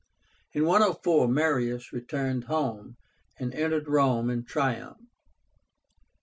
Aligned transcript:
In 0.53 0.65
104 0.65 1.27
Marius 1.27 1.93
returned 1.93 2.45
home, 2.45 2.97
and 3.37 3.53
entered 3.53 3.87
Rome 3.87 4.31
in 4.31 4.43
triumph. 4.45 4.97